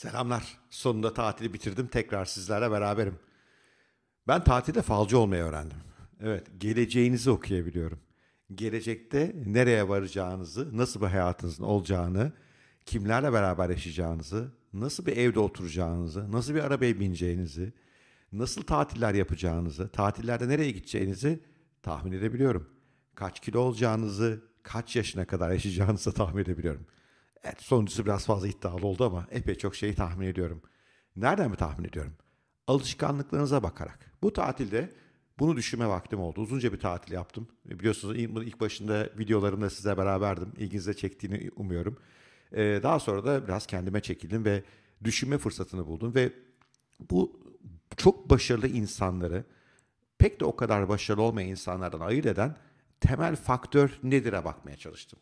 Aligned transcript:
Selamlar. 0.00 0.58
Sonunda 0.70 1.14
tatili 1.14 1.54
bitirdim. 1.54 1.86
Tekrar 1.86 2.24
sizlerle 2.24 2.70
beraberim. 2.70 3.18
Ben 4.28 4.44
tatilde 4.44 4.82
falcı 4.82 5.18
olmayı 5.18 5.42
öğrendim. 5.42 5.78
Evet, 6.20 6.46
geleceğinizi 6.58 7.30
okuyabiliyorum. 7.30 7.98
Gelecekte 8.54 9.36
nereye 9.46 9.88
varacağınızı, 9.88 10.76
nasıl 10.76 11.00
bir 11.00 11.06
hayatınızın 11.06 11.64
olacağını, 11.64 12.32
kimlerle 12.86 13.32
beraber 13.32 13.70
yaşayacağınızı, 13.70 14.52
nasıl 14.72 15.06
bir 15.06 15.16
evde 15.16 15.40
oturacağınızı, 15.40 16.32
nasıl 16.32 16.54
bir 16.54 16.60
arabaya 16.60 17.00
bineceğinizi, 17.00 17.72
nasıl 18.32 18.62
tatiller 18.62 19.14
yapacağınızı, 19.14 19.88
tatillerde 19.88 20.48
nereye 20.48 20.70
gideceğinizi 20.70 21.40
tahmin 21.82 22.12
edebiliyorum. 22.12 22.70
Kaç 23.14 23.40
kilo 23.40 23.60
olacağınızı, 23.60 24.44
kaç 24.62 24.96
yaşına 24.96 25.26
kadar 25.26 25.50
yaşayacağınızı 25.50 26.12
tahmin 26.12 26.42
edebiliyorum. 26.42 26.86
Evet 27.44 27.62
sonuncusu 27.62 28.04
biraz 28.04 28.26
fazla 28.26 28.48
iddialı 28.48 28.86
oldu 28.86 29.04
ama 29.04 29.26
epey 29.30 29.54
çok 29.54 29.76
şeyi 29.76 29.94
tahmin 29.94 30.26
ediyorum. 30.26 30.62
Nereden 31.16 31.50
mi 31.50 31.56
tahmin 31.56 31.88
ediyorum? 31.88 32.12
Alışkanlıklarınıza 32.66 33.62
bakarak. 33.62 34.12
Bu 34.22 34.32
tatilde 34.32 34.90
bunu 35.38 35.56
düşünme 35.56 35.88
vaktim 35.88 36.20
oldu. 36.20 36.40
Uzunca 36.40 36.72
bir 36.72 36.80
tatil 36.80 37.12
yaptım. 37.12 37.48
Biliyorsunuz 37.64 38.16
ilk 38.18 38.60
başında 38.60 39.08
videolarımda 39.18 39.70
size 39.70 39.96
beraberdim. 39.96 40.52
İlginize 40.58 40.94
çektiğini 40.94 41.50
umuyorum. 41.56 41.96
Ee, 42.52 42.80
daha 42.82 43.00
sonra 43.00 43.24
da 43.24 43.44
biraz 43.46 43.66
kendime 43.66 44.00
çekildim 44.00 44.44
ve 44.44 44.64
düşünme 45.04 45.38
fırsatını 45.38 45.86
buldum 45.86 46.14
ve 46.14 46.32
bu 47.10 47.40
çok 47.96 48.30
başarılı 48.30 48.68
insanları 48.68 49.44
pek 50.18 50.40
de 50.40 50.44
o 50.44 50.56
kadar 50.56 50.88
başarılı 50.88 51.22
olmayan 51.22 51.48
insanlardan 51.48 52.00
ayırt 52.00 52.26
eden 52.26 52.56
temel 53.00 53.36
faktör 53.36 53.98
nedir'e 54.02 54.44
bakmaya 54.44 54.76
çalıştım. 54.76 55.18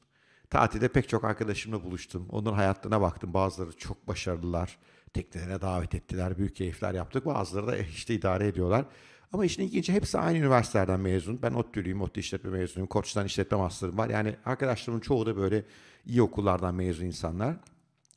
Tatilde 0.50 0.88
pek 0.88 1.08
çok 1.08 1.24
arkadaşımla 1.24 1.84
buluştum. 1.84 2.26
Onların 2.30 2.56
hayatlarına 2.56 3.00
baktım. 3.00 3.34
Bazıları 3.34 3.76
çok 3.76 4.08
başarılılar. 4.08 4.78
Teknelerine 5.14 5.60
davet 5.60 5.94
ettiler. 5.94 6.38
Büyük 6.38 6.56
keyifler 6.56 6.94
yaptık. 6.94 7.26
Bazıları 7.26 7.66
da 7.66 7.76
işte 7.76 8.14
idare 8.14 8.46
ediyorlar. 8.46 8.84
Ama 9.32 9.44
işin 9.44 9.62
ilginci 9.62 9.92
hepsi 9.92 10.18
aynı 10.18 10.38
üniversitelerden 10.38 11.00
mezun. 11.00 11.42
Ben 11.42 11.52
ODTÜ'lüyüm, 11.52 12.02
ODTÜ 12.02 12.20
işletme 12.20 12.50
mezunuyum. 12.50 12.86
Koç'tan 12.86 13.26
işletme 13.26 13.56
master'ım 13.56 13.98
var. 13.98 14.08
Yani 14.10 14.36
arkadaşlarımın 14.44 15.00
çoğu 15.00 15.26
da 15.26 15.36
böyle 15.36 15.64
iyi 16.06 16.22
okullardan 16.22 16.74
mezun 16.74 17.04
insanlar. 17.04 17.56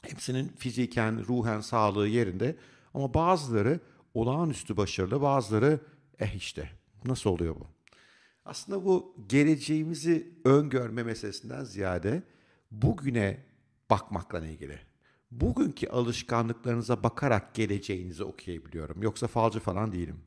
Hepsinin 0.02 0.48
fiziken, 0.58 1.28
ruhen 1.28 1.62
sağlığı 1.62 2.08
yerinde. 2.08 2.56
Ama 2.94 3.14
bazıları 3.14 3.80
olağanüstü 4.14 4.78
başarılı, 4.78 5.22
bazıları 5.22 5.80
eh 6.20 6.36
işte 6.36 6.70
nasıl 7.06 7.30
oluyor 7.30 7.56
bu? 7.56 7.81
Aslında 8.46 8.86
bu 8.86 9.16
geleceğimizi 9.30 10.34
öngörme 10.46 11.04
meselesinden 11.04 11.64
ziyade 11.64 12.24
bugüne 12.72 13.46
bakmakla 13.90 14.48
ilgili. 14.48 14.80
Bugünkü 15.32 15.88
alışkanlıklarınıza 15.88 17.04
bakarak 17.04 17.56
geleceğinizi 17.56 18.24
okuyabiliyorum. 18.24 19.04
Yoksa 19.04 19.28
falcı 19.28 19.60
falan 19.60 19.92
değilim. 19.92 20.20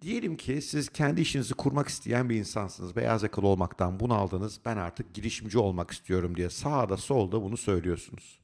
Diyelim 0.00 0.36
ki 0.36 0.62
siz 0.62 0.88
kendi 0.88 1.20
işinizi 1.20 1.54
kurmak 1.54 1.88
isteyen 1.88 2.30
bir 2.30 2.36
insansınız. 2.36 2.96
Beyaz 2.96 3.22
yakalı 3.22 3.46
olmaktan 3.46 4.00
bunaldınız. 4.00 4.60
Ben 4.64 4.76
artık 4.76 5.14
girişimci 5.14 5.58
olmak 5.58 5.90
istiyorum 5.90 6.36
diye 6.36 6.50
sağda 6.50 6.96
solda 6.96 7.42
bunu 7.42 7.56
söylüyorsunuz. 7.56 8.40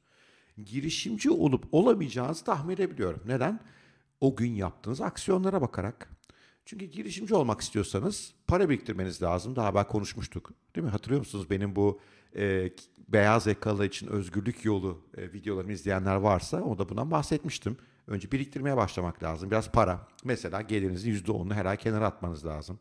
Girişimci 0.65 1.29
olup 1.29 1.65
olamayacağınızı 1.71 2.43
tahmin 2.43 2.73
edebiliyorum. 2.73 3.21
Neden? 3.25 3.59
O 4.21 4.35
gün 4.35 4.53
yaptığınız 4.53 5.01
aksiyonlara 5.01 5.61
bakarak. 5.61 6.09
Çünkü 6.71 6.85
girişimci 6.85 7.35
olmak 7.35 7.61
istiyorsanız 7.61 8.33
para 8.47 8.69
biriktirmeniz 8.69 9.21
lazım. 9.21 9.55
Daha 9.55 9.75
ben 9.75 9.87
konuşmuştuk. 9.87 10.51
Değil 10.75 10.85
mi? 10.85 10.91
Hatırlıyor 10.91 11.19
musunuz 11.19 11.49
benim 11.49 11.75
bu 11.75 11.99
e, 12.35 12.71
beyaz 13.07 13.47
yakalı 13.47 13.85
için 13.85 14.07
özgürlük 14.07 14.65
yolu 14.65 15.01
e, 15.17 15.33
videolarımı 15.33 15.71
izleyenler 15.71 16.15
varsa 16.15 16.61
o 16.61 16.77
da 16.79 16.89
bundan 16.89 17.11
bahsetmiştim. 17.11 17.77
Önce 18.07 18.31
biriktirmeye 18.31 18.77
başlamak 18.77 19.23
lazım. 19.23 19.51
Biraz 19.51 19.71
para. 19.71 20.07
Mesela 20.23 20.61
gelirinizin 20.61 21.13
%10'unu 21.15 21.53
her 21.53 21.65
ay 21.65 21.77
kenara 21.77 22.07
atmanız 22.07 22.45
lazım. 22.45 22.79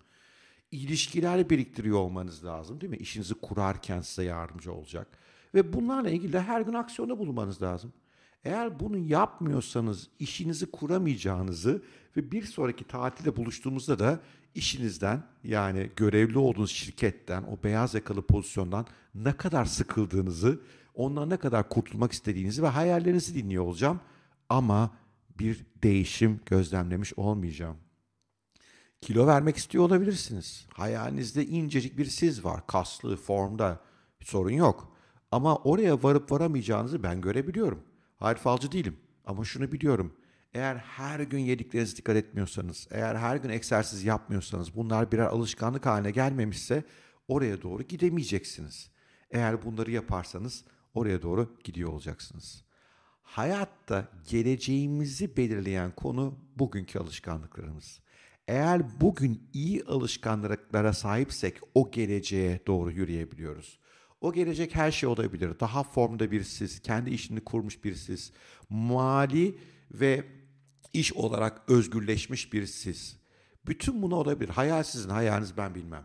İlişkiler 0.71 1.51
biriktiriyor 1.51 1.99
olmanız 1.99 2.45
lazım 2.45 2.81
değil 2.81 2.91
mi? 2.91 2.97
İşinizi 2.97 3.35
kurarken 3.35 4.01
size 4.01 4.25
yardımcı 4.25 4.73
olacak. 4.73 5.09
Ve 5.55 5.73
bunlarla 5.73 6.11
ilgili 6.11 6.33
de 6.33 6.41
her 6.41 6.61
gün 6.61 6.75
aksiyonda 6.75 7.19
bulunmanız 7.19 7.63
lazım. 7.63 7.93
Eğer 8.45 8.81
bunu 8.81 8.99
yapmıyorsanız 8.99 10.09
işinizi 10.19 10.71
kuramayacağınızı 10.71 11.83
ve 12.17 12.33
bir 12.33 12.43
sonraki 12.43 12.85
tatilde 12.85 13.37
buluştuğumuzda 13.37 13.99
da 13.99 14.21
işinizden 14.55 15.23
yani 15.45 15.91
görevli 15.97 16.39
olduğunuz 16.39 16.71
şirketten 16.71 17.43
o 17.43 17.59
beyaz 17.65 17.95
yakalı 17.95 18.23
pozisyondan 18.23 18.87
ne 19.15 19.37
kadar 19.37 19.65
sıkıldığınızı, 19.65 20.61
ondan 20.95 21.31
ne 21.31 21.37
kadar 21.37 21.69
kurtulmak 21.69 22.13
istediğinizi 22.13 22.63
ve 22.63 22.69
hayallerinizi 22.69 23.35
dinliyor 23.35 23.65
olacağım. 23.65 24.01
Ama 24.49 24.91
bir 25.39 25.67
değişim 25.83 26.41
gözlemlemiş 26.47 27.15
olmayacağım. 27.17 27.77
Kilo 29.01 29.27
vermek 29.27 29.57
istiyor 29.57 29.85
olabilirsiniz. 29.85 30.67
Hayalinizde 30.75 31.47
incecik 31.47 31.99
bir 31.99 32.05
siz 32.05 32.45
var. 32.45 32.67
Kaslı, 32.67 33.17
formda. 33.17 33.81
Sorun 34.21 34.51
yok. 34.51 34.93
Ama 35.33 35.57
oraya 35.57 36.03
varıp 36.03 36.33
varamayacağınızı 36.33 37.03
ben 37.03 37.21
görebiliyorum. 37.21 37.83
Hayır 38.21 38.37
falcı 38.37 38.73
değilim. 38.73 38.97
Ama 39.25 39.45
şunu 39.45 39.73
biliyorum. 39.73 40.17
Eğer 40.55 40.77
her 40.77 41.21
gün 41.21 41.39
yediklerinize 41.39 41.97
dikkat 41.97 42.17
etmiyorsanız, 42.17 42.89
eğer 42.91 43.15
her 43.15 43.37
gün 43.37 43.49
egzersiz 43.49 44.05
yapmıyorsanız, 44.05 44.77
bunlar 44.77 45.13
birer 45.13 45.27
alışkanlık 45.27 45.87
haline 45.87 46.11
gelmemişse 46.11 46.85
oraya 47.29 47.63
doğru 47.63 47.83
gidemeyeceksiniz. 47.83 48.91
Eğer 49.31 49.65
bunları 49.65 49.91
yaparsanız 49.91 50.65
oraya 50.95 51.23
doğru 51.23 51.57
gidiyor 51.65 51.93
olacaksınız. 51.93 52.65
Hayatta 53.23 54.09
geleceğimizi 54.29 55.37
belirleyen 55.37 55.95
konu 55.95 56.39
bugünkü 56.57 56.99
alışkanlıklarımız. 56.99 58.01
Eğer 58.49 59.01
bugün 59.01 59.49
iyi 59.53 59.85
alışkanlıklara 59.85 60.93
sahipsek 60.93 61.61
o 61.75 61.91
geleceğe 61.91 62.61
doğru 62.67 62.91
yürüyebiliyoruz. 62.91 63.79
O 64.21 64.33
gelecek 64.33 64.75
her 64.75 64.91
şey 64.91 65.09
olabilir. 65.09 65.61
Daha 65.61 65.83
formda 65.83 66.31
bir 66.31 66.43
siz, 66.43 66.81
kendi 66.83 67.11
işini 67.11 67.41
kurmuş 67.41 67.85
bir 67.85 67.95
siz, 67.95 68.33
mali 68.69 69.59
ve 69.91 70.25
iş 70.93 71.13
olarak 71.13 71.63
özgürleşmiş 71.69 72.53
bir 72.53 72.67
siz. 72.67 73.17
Bütün 73.67 74.03
bunu 74.03 74.15
olabilir. 74.15 74.49
Hayal 74.49 74.83
sizin, 74.83 75.11
hayaliniz 75.11 75.57
ben 75.57 75.75
bilmem. 75.75 76.05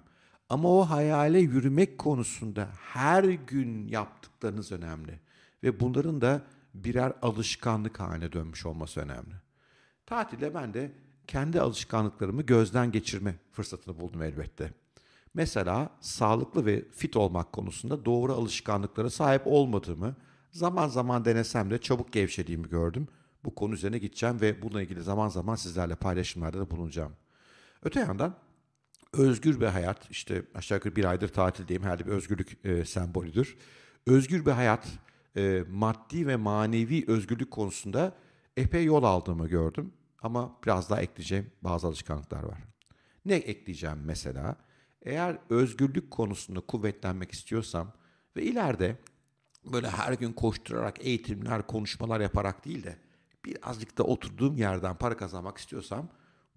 Ama 0.50 0.70
o 0.70 0.82
hayale 0.82 1.40
yürümek 1.40 1.98
konusunda 1.98 2.70
her 2.80 3.24
gün 3.24 3.88
yaptıklarınız 3.88 4.72
önemli. 4.72 5.20
Ve 5.64 5.80
bunların 5.80 6.22
da 6.22 6.42
birer 6.74 7.14
alışkanlık 7.22 8.00
haline 8.00 8.32
dönmüş 8.32 8.66
olması 8.66 9.00
önemli. 9.02 9.36
Tatilde 10.06 10.54
ben 10.54 10.74
de 10.74 10.92
kendi 11.28 11.62
alışkanlıklarımı 11.62 12.42
gözden 12.42 12.92
geçirme 12.92 13.36
fırsatını 13.52 14.00
buldum 14.00 14.22
elbette. 14.22 14.74
Mesela 15.36 15.90
sağlıklı 16.00 16.66
ve 16.66 16.86
fit 16.92 17.16
olmak 17.18 17.54
konusunda 17.54 18.06
doğru 18.06 18.34
alışkanlıklara 18.34 19.10
sahip 19.10 19.42
olmadığımı, 19.46 20.16
zaman 20.52 20.88
zaman 20.88 21.26
denesem 21.26 21.72
de 21.72 21.78
çabuk 21.78 22.14
gevşediğimi 22.14 22.70
gördüm. 22.70 23.08
Bu 23.46 23.56
konu 23.56 23.74
üzerine 23.74 23.98
gideceğim 23.98 24.42
ve 24.42 24.62
bununla 24.62 24.82
ilgili 24.82 25.02
zaman 25.02 25.28
zaman 25.28 25.56
sizlerle 25.56 25.96
paylaşımlarda 25.96 26.60
da 26.60 26.72
bulunacağım. 26.72 27.12
Öte 27.84 28.00
yandan 28.00 28.36
özgür 29.14 29.62
bir 29.62 29.66
hayat, 29.66 30.12
işte 30.12 30.46
aşağı 30.56 30.78
yukarı 30.78 30.96
bir 30.96 31.06
aydır 31.06 31.28
tatildeyim, 31.28 31.84
herhalde 31.84 32.06
bir 32.06 32.12
özgürlük 32.12 32.66
e, 32.66 32.86
sembolüdür. 32.86 33.58
Özgür 34.08 34.46
bir 34.46 34.52
hayat, 34.52 34.88
e, 35.38 35.64
maddi 35.72 36.28
ve 36.28 36.36
manevi 36.36 37.06
özgürlük 37.08 37.52
konusunda 37.52 38.16
epey 38.58 38.86
yol 38.86 39.04
aldığımı 39.04 39.48
gördüm. 39.48 39.94
Ama 40.22 40.58
biraz 40.66 40.90
daha 40.90 41.02
ekleyeceğim 41.02 41.52
bazı 41.62 41.88
alışkanlıklar 41.88 42.44
var. 42.44 42.60
Ne 43.26 43.36
ekleyeceğim 43.36 44.00
mesela? 44.06 44.66
Eğer 45.06 45.38
özgürlük 45.50 46.12
konusunda 46.12 46.60
kuvvetlenmek 46.60 47.32
istiyorsam 47.32 47.94
ve 48.36 48.44
ileride 48.44 48.98
böyle 49.72 49.90
her 49.90 50.14
gün 50.14 50.34
koşturarak 50.34 51.06
eğitimler, 51.06 51.68
konuşmalar 51.68 52.20
yaparak 52.20 52.66
değil 52.66 52.84
de 52.84 52.98
birazcık 53.46 53.98
da 53.98 54.04
oturduğum 54.04 54.58
yerden 54.58 54.96
para 54.96 55.18
kazanmak 55.18 55.58
istiyorsam 55.58 56.10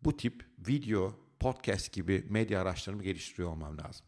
bu 0.04 0.16
tip 0.16 0.44
video, 0.68 1.14
podcast 1.40 1.92
gibi 1.92 2.26
medya 2.28 2.62
araçlarımı 2.62 3.02
geliştiriyor 3.02 3.50
olmam 3.50 3.78
lazım. 3.78 4.06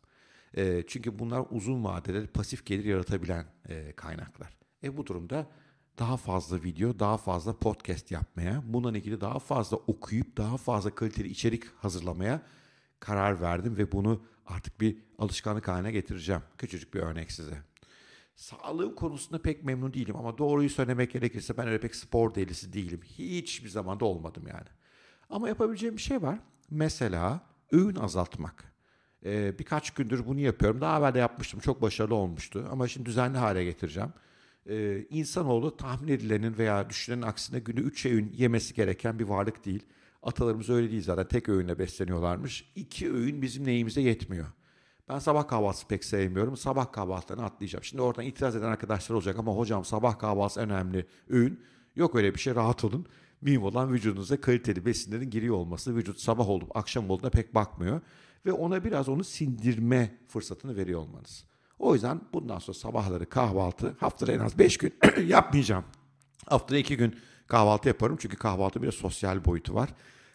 E, 0.56 0.84
çünkü 0.86 1.18
bunlar 1.18 1.46
uzun 1.50 1.84
vadede 1.84 2.26
pasif 2.26 2.66
gelir 2.66 2.84
yaratabilen 2.84 3.46
e, 3.68 3.92
kaynaklar. 3.92 4.58
E 4.82 4.96
bu 4.96 5.06
durumda 5.06 5.46
daha 5.98 6.16
fazla 6.16 6.62
video, 6.62 6.98
daha 6.98 7.16
fazla 7.16 7.58
podcast 7.58 8.10
yapmaya, 8.10 8.62
bununla 8.64 8.98
ilgili 8.98 9.20
daha 9.20 9.38
fazla 9.38 9.76
okuyup 9.76 10.36
daha 10.36 10.56
fazla 10.56 10.94
kaliteli 10.94 11.28
içerik 11.28 11.64
hazırlamaya 11.76 12.42
karar 13.00 13.40
verdim 13.40 13.76
ve 13.76 13.92
bunu 13.92 14.22
artık 14.50 14.80
bir 14.80 14.96
alışkanlık 15.18 15.68
haline 15.68 15.92
getireceğim. 15.92 16.42
Küçücük 16.58 16.94
bir 16.94 17.00
örnek 17.00 17.32
size. 17.32 17.62
Sağlığım 18.34 18.94
konusunda 18.94 19.42
pek 19.42 19.64
memnun 19.64 19.94
değilim 19.94 20.16
ama 20.16 20.38
doğruyu 20.38 20.70
söylemek 20.70 21.12
gerekirse 21.12 21.56
ben 21.56 21.68
öyle 21.68 21.80
pek 21.80 21.94
spor 21.94 22.34
delisi 22.34 22.72
değilim. 22.72 23.00
Hiçbir 23.04 23.68
zaman 23.68 24.00
da 24.00 24.04
olmadım 24.04 24.46
yani. 24.46 24.68
Ama 25.30 25.48
yapabileceğim 25.48 25.96
bir 25.96 26.02
şey 26.02 26.22
var. 26.22 26.38
Mesela 26.70 27.40
öğün 27.72 27.94
azaltmak. 27.94 28.72
Ee, 29.24 29.58
birkaç 29.58 29.90
gündür 29.90 30.26
bunu 30.26 30.40
yapıyorum. 30.40 30.80
Daha 30.80 30.98
evvel 30.98 31.14
de 31.14 31.18
yapmıştım. 31.18 31.60
Çok 31.60 31.82
başarılı 31.82 32.14
olmuştu. 32.14 32.68
Ama 32.70 32.88
şimdi 32.88 33.06
düzenli 33.06 33.38
hale 33.38 33.64
getireceğim. 33.64 34.12
Ee, 34.66 35.06
insanoğlu 35.10 35.76
tahmin 35.76 36.08
edilenin 36.08 36.58
veya 36.58 36.90
düşünenin 36.90 37.22
aksine 37.22 37.58
günü 37.58 37.80
üç 37.80 38.06
öğün 38.06 38.32
yemesi 38.36 38.74
gereken 38.74 39.18
bir 39.18 39.24
varlık 39.24 39.64
değil. 39.64 39.86
Atalarımız 40.22 40.70
öyle 40.70 40.90
değil 40.90 41.02
zaten 41.02 41.28
tek 41.28 41.48
öğünle 41.48 41.78
besleniyorlarmış. 41.78 42.72
İki 42.74 43.12
öğün 43.12 43.42
bizim 43.42 43.64
neyimize 43.64 44.00
yetmiyor. 44.00 44.46
Ben 45.08 45.18
sabah 45.18 45.48
kahvaltısı 45.48 45.86
pek 45.86 46.04
sevmiyorum. 46.04 46.56
Sabah 46.56 46.92
kahvaltılarını 46.92 47.44
atlayacağım. 47.44 47.84
Şimdi 47.84 48.02
oradan 48.02 48.24
itiraz 48.24 48.56
eden 48.56 48.66
arkadaşlar 48.66 49.16
olacak 49.16 49.38
ama 49.38 49.52
hocam 49.52 49.84
sabah 49.84 50.18
kahvaltısı 50.18 50.60
önemli 50.60 51.06
öğün. 51.28 51.60
Yok 51.96 52.14
öyle 52.14 52.34
bir 52.34 52.40
şey 52.40 52.54
rahat 52.54 52.84
olun. 52.84 53.06
Mühim 53.40 53.62
olan 53.62 53.92
vücudunuza 53.92 54.40
kaliteli 54.40 54.86
besinlerin 54.86 55.30
giriyor 55.30 55.54
olması. 55.54 55.96
Vücut 55.96 56.20
sabah 56.20 56.48
olup 56.48 56.76
akşam 56.76 57.10
olduğunda 57.10 57.30
pek 57.30 57.54
bakmıyor. 57.54 58.00
Ve 58.46 58.52
ona 58.52 58.84
biraz 58.84 59.08
onu 59.08 59.24
sindirme 59.24 60.18
fırsatını 60.28 60.76
veriyor 60.76 61.00
olmanız. 61.00 61.44
O 61.78 61.94
yüzden 61.94 62.20
bundan 62.32 62.58
sonra 62.58 62.78
sabahları 62.78 63.28
kahvaltı 63.28 63.96
haftada 64.00 64.32
en 64.32 64.38
az 64.38 64.58
5 64.58 64.76
gün 64.76 64.94
yapmayacağım. 65.26 65.84
Haftada 66.46 66.78
2 66.78 66.96
gün 66.96 67.16
kahvaltı 67.50 67.88
yaparım 67.88 68.16
çünkü 68.20 68.36
kahvaltı 68.36 68.82
bir 68.82 68.92
sosyal 68.92 69.44
boyutu 69.44 69.74
var. 69.74 69.94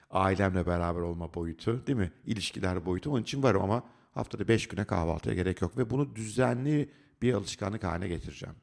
Ailemle 0.09 0.65
beraber 0.65 1.01
olma 1.01 1.33
boyutu 1.33 1.87
değil 1.87 1.97
mi? 1.97 2.11
İlişkiler 2.25 2.85
boyutu 2.85 3.11
onun 3.11 3.21
için 3.21 3.43
varım 3.43 3.61
ama 3.61 3.83
haftada 4.11 4.47
5 4.47 4.67
güne 4.67 4.85
kahvaltıya 4.85 5.35
gerek 5.35 5.61
yok. 5.61 5.77
Ve 5.77 5.89
bunu 5.89 6.15
düzenli 6.15 6.89
bir 7.21 7.33
alışkanlık 7.33 7.83
haline 7.83 8.07
getireceğim. 8.07 8.55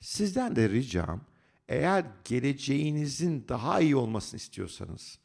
Sizden 0.00 0.56
de 0.56 0.68
ricam 0.68 1.20
eğer 1.68 2.04
geleceğinizin 2.24 3.44
daha 3.48 3.80
iyi 3.80 3.96
olmasını 3.96 4.38
istiyorsanız 4.38 5.18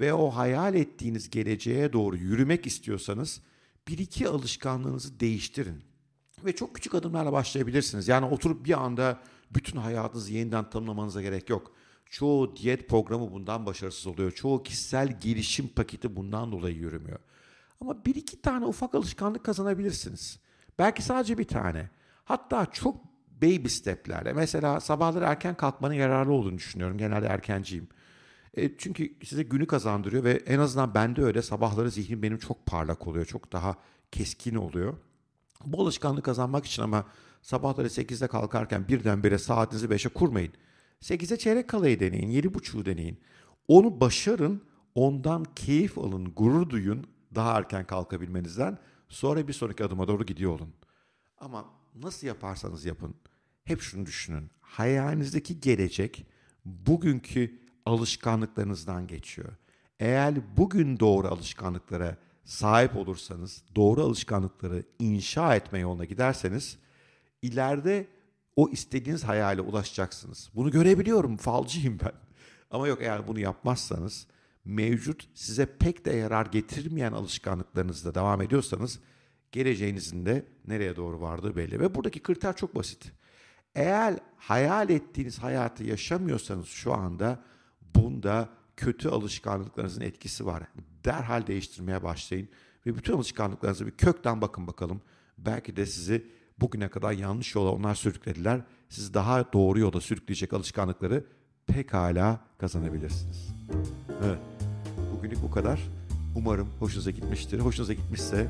ve 0.00 0.14
o 0.14 0.30
hayal 0.30 0.74
ettiğiniz 0.74 1.30
geleceğe 1.30 1.92
doğru 1.92 2.16
yürümek 2.16 2.66
istiyorsanız 2.66 3.40
bir 3.88 3.98
iki 3.98 4.28
alışkanlığınızı 4.28 5.20
değiştirin. 5.20 5.82
Ve 6.44 6.56
çok 6.56 6.74
küçük 6.74 6.94
adımlarla 6.94 7.32
başlayabilirsiniz. 7.32 8.08
Yani 8.08 8.26
oturup 8.26 8.64
bir 8.66 8.84
anda 8.84 9.20
bütün 9.50 9.78
hayatınızı 9.78 10.32
yeniden 10.32 10.70
tanımlamanıza 10.70 11.22
gerek 11.22 11.50
yok. 11.50 11.72
Çoğu 12.14 12.56
diyet 12.56 12.88
programı 12.88 13.32
bundan 13.32 13.66
başarısız 13.66 14.06
oluyor. 14.06 14.32
Çoğu 14.32 14.62
kişisel 14.62 15.20
gelişim 15.20 15.68
paketi 15.68 16.16
bundan 16.16 16.52
dolayı 16.52 16.76
yürümüyor. 16.76 17.18
Ama 17.80 18.04
bir 18.04 18.14
iki 18.14 18.42
tane 18.42 18.64
ufak 18.64 18.94
alışkanlık 18.94 19.44
kazanabilirsiniz. 19.44 20.38
Belki 20.78 21.02
sadece 21.02 21.38
bir 21.38 21.48
tane. 21.48 21.90
Hatta 22.24 22.66
çok 22.66 22.96
baby 23.42 23.68
steplerle. 23.68 24.32
Mesela 24.32 24.80
sabahları 24.80 25.24
erken 25.24 25.54
kalkmanın 25.54 25.94
yararlı 25.94 26.32
olduğunu 26.32 26.58
düşünüyorum. 26.58 26.98
Genelde 26.98 27.26
erkenciyim. 27.26 27.88
E, 28.56 28.76
çünkü 28.78 29.14
size 29.24 29.42
günü 29.42 29.66
kazandırıyor 29.66 30.24
ve 30.24 30.32
en 30.32 30.58
azından 30.58 30.94
bende 30.94 31.22
öyle 31.22 31.42
sabahları 31.42 31.90
zihnim 31.90 32.22
benim 32.22 32.38
çok 32.38 32.66
parlak 32.66 33.06
oluyor. 33.06 33.24
Çok 33.24 33.52
daha 33.52 33.76
keskin 34.12 34.54
oluyor. 34.54 34.96
Bu 35.66 35.82
alışkanlığı 35.82 36.22
kazanmak 36.22 36.66
için 36.66 36.82
ama 36.82 37.06
sabahları 37.42 37.86
8'de 37.86 38.26
kalkarken 38.26 38.88
birdenbire 38.88 39.38
saatinizi 39.38 39.86
5'e 39.86 40.08
kurmayın. 40.08 40.52
8'e 41.04 41.36
çeyrek 41.36 41.68
kalayı 41.68 42.00
deneyin, 42.00 42.30
7.30'u 42.30 42.84
deneyin. 42.84 43.20
Onu 43.68 44.00
başarın, 44.00 44.62
ondan 44.94 45.44
keyif 45.56 45.98
alın, 45.98 46.32
gurur 46.36 46.70
duyun 46.70 47.06
daha 47.34 47.58
erken 47.58 47.86
kalkabilmenizden. 47.86 48.78
Sonra 49.08 49.48
bir 49.48 49.52
sonraki 49.52 49.84
adıma 49.84 50.08
doğru 50.08 50.26
gidiyor 50.26 50.52
olun. 50.52 50.74
Ama 51.38 51.64
nasıl 51.94 52.26
yaparsanız 52.26 52.84
yapın, 52.84 53.14
hep 53.64 53.80
şunu 53.80 54.06
düşünün. 54.06 54.50
Hayalinizdeki 54.60 55.60
gelecek 55.60 56.26
bugünkü 56.64 57.60
alışkanlıklarınızdan 57.86 59.06
geçiyor. 59.06 59.52
Eğer 60.00 60.56
bugün 60.56 61.00
doğru 61.00 61.28
alışkanlıklara 61.28 62.16
sahip 62.44 62.96
olursanız, 62.96 63.62
doğru 63.76 64.02
alışkanlıkları 64.02 64.84
inşa 64.98 65.56
etme 65.56 65.78
yoluna 65.78 66.04
giderseniz 66.04 66.78
ileride 67.42 68.06
o 68.56 68.68
istediğiniz 68.68 69.24
hayale 69.24 69.60
ulaşacaksınız. 69.60 70.50
Bunu 70.54 70.70
görebiliyorum, 70.70 71.36
falcıyım 71.36 71.98
ben. 72.04 72.12
Ama 72.70 72.88
yok 72.88 72.98
eğer 73.02 73.28
bunu 73.28 73.40
yapmazsanız 73.40 74.26
mevcut 74.64 75.28
size 75.34 75.66
pek 75.66 76.04
de 76.04 76.12
yarar 76.12 76.46
getirmeyen 76.46 77.12
alışkanlıklarınızda 77.12 78.14
devam 78.14 78.42
ediyorsanız 78.42 79.00
geleceğinizin 79.52 80.26
de 80.26 80.46
nereye 80.66 80.96
doğru 80.96 81.20
vardığı 81.20 81.56
belli. 81.56 81.80
Ve 81.80 81.94
buradaki 81.94 82.22
kriter 82.22 82.56
çok 82.56 82.74
basit. 82.74 83.12
Eğer 83.74 84.18
hayal 84.36 84.90
ettiğiniz 84.90 85.38
hayatı 85.38 85.84
yaşamıyorsanız 85.84 86.66
şu 86.66 86.92
anda 86.94 87.42
bunda 87.94 88.48
kötü 88.76 89.08
alışkanlıklarınızın 89.08 90.00
etkisi 90.00 90.46
var. 90.46 90.62
Derhal 91.04 91.46
değiştirmeye 91.46 92.02
başlayın 92.02 92.48
ve 92.86 92.96
bütün 92.96 93.12
alışkanlıklarınızı 93.12 93.86
bir 93.86 93.90
kökten 93.90 94.40
bakın 94.40 94.66
bakalım. 94.66 95.00
Belki 95.38 95.76
de 95.76 95.86
sizi 95.86 96.26
bugüne 96.60 96.88
kadar 96.88 97.12
yanlış 97.12 97.54
yola 97.54 97.70
onlar 97.70 97.94
sürüklediler. 97.94 98.60
Sizi 98.88 99.14
daha 99.14 99.52
doğru 99.52 99.78
yola 99.78 100.00
sürükleyecek 100.00 100.52
alışkanlıkları 100.52 101.24
pekala 101.66 102.40
kazanabilirsiniz. 102.58 103.54
Evet. 104.24 104.38
Bugünlük 105.16 105.42
bu 105.42 105.50
kadar. 105.50 105.80
Umarım 106.36 106.68
hoşunuza 106.78 107.10
gitmiştir. 107.10 107.60
Hoşunuza 107.60 107.92
gitmişse 107.92 108.46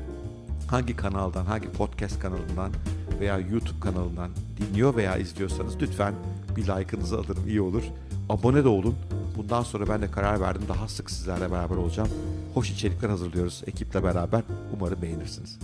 hangi 0.67 0.95
kanaldan, 0.95 1.45
hangi 1.45 1.71
podcast 1.71 2.19
kanalından 2.19 2.71
veya 3.19 3.39
YouTube 3.39 3.79
kanalından 3.79 4.31
dinliyor 4.57 4.95
veya 4.95 5.17
izliyorsanız 5.17 5.81
lütfen 5.81 6.13
bir 6.55 6.63
like'ınızı 6.67 7.17
alırım 7.17 7.47
iyi 7.47 7.61
olur. 7.61 7.83
Abone 8.29 8.63
de 8.63 8.67
olun. 8.67 8.95
Bundan 9.37 9.63
sonra 9.63 9.87
ben 9.87 10.01
de 10.01 10.11
karar 10.11 10.41
verdim. 10.41 10.63
Daha 10.69 10.87
sık 10.87 11.11
sizlerle 11.11 11.51
beraber 11.51 11.75
olacağım. 11.75 12.09
Hoş 12.53 12.71
içerikler 12.71 13.09
hazırlıyoruz 13.09 13.63
ekiple 13.67 14.03
beraber. 14.03 14.43
Umarım 14.73 15.01
beğenirsiniz. 15.01 15.59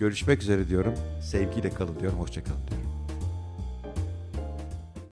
Görüşmek 0.00 0.42
üzere 0.42 0.68
diyorum. 0.68 0.94
Sevgiyle 1.22 1.70
kalın 1.70 2.00
diyorum. 2.00 2.18
Hoşçakalın 2.18 2.66
diyorum. 2.68 2.89